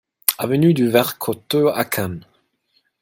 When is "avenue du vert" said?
0.39-1.19